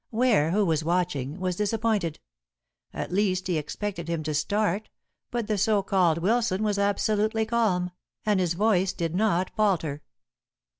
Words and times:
Ware, 0.09 0.49
who 0.49 0.65
was 0.65 0.83
watching, 0.83 1.39
was 1.39 1.55
disappointed. 1.55 2.19
At 2.91 3.11
least 3.11 3.45
he 3.45 3.59
expected 3.59 4.07
him 4.07 4.23
to 4.23 4.33
start, 4.33 4.89
but 5.29 5.45
the 5.45 5.59
so 5.59 5.83
called 5.83 6.17
Wilson 6.17 6.63
was 6.63 6.79
absolutely 6.79 7.45
calm, 7.45 7.91
and 8.25 8.39
his 8.39 8.55
voice 8.55 8.93
did 8.93 9.13
not 9.13 9.51
falter. 9.55 10.01